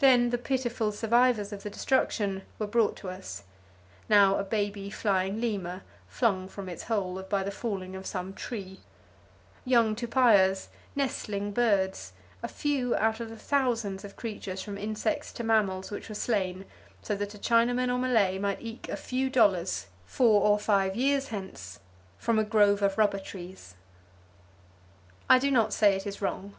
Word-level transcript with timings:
Then 0.00 0.30
the 0.30 0.36
pitiful 0.36 0.90
survivors 0.90 1.52
of 1.52 1.62
the 1.62 1.70
destruction 1.70 2.42
were 2.58 2.66
brought 2.66 2.96
to 2.96 3.08
us; 3.08 3.44
now 4.08 4.34
a 4.36 4.42
baby 4.42 4.90
flying 4.90 5.40
lemur, 5.40 5.82
flung 6.08 6.48
from 6.48 6.68
its 6.68 6.82
hole 6.82 7.22
by 7.22 7.44
the 7.44 7.52
falling 7.52 7.94
of 7.94 8.04
some 8.04 8.34
tree; 8.34 8.80
young 9.64 9.94
tupaias, 9.94 10.70
nestling 10.96 11.52
birds; 11.52 12.14
a 12.42 12.48
few 12.48 12.96
out 12.96 13.20
of 13.20 13.28
the 13.28 13.36
thousands 13.36 14.04
of 14.04 14.16
creatures 14.16 14.60
from 14.60 14.76
insects 14.76 15.32
to 15.34 15.44
mammals 15.44 15.88
which 15.92 16.08
were 16.08 16.16
slain 16.16 16.64
so 17.00 17.14
that 17.14 17.32
a 17.34 17.38
Chinaman 17.38 17.92
or 17.94 17.98
Malay 18.00 18.38
might 18.40 18.60
eke 18.60 18.88
a 18.88 18.96
few 18.96 19.30
dollars, 19.30 19.86
four 20.04 20.42
or 20.42 20.58
five 20.58 20.96
years 20.96 21.28
hence, 21.28 21.78
from 22.18 22.40
a 22.40 22.44
grove 22.44 22.82
of 22.82 22.98
rubber 22.98 23.20
trees. 23.20 23.76
I 25.30 25.38
do 25.38 25.52
not 25.52 25.72
say 25.72 25.94
it 25.94 26.08
is 26.08 26.20
wrong. 26.20 26.56